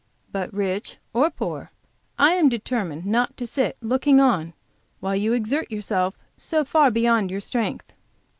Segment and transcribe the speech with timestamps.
[0.31, 1.69] "But rich or poor
[2.17, 4.53] I am determined not to sit looking on
[4.99, 7.93] while you exert yourself so far beyond your strength.